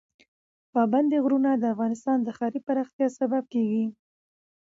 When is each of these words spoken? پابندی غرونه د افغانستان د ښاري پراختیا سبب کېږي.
پابندی 0.73 1.17
غرونه 1.23 1.49
د 1.55 1.63
افغانستان 1.73 2.17
د 2.23 2.29
ښاري 2.37 2.59
پراختیا 2.67 3.07
سبب 3.19 3.43
کېږي. 3.53 3.85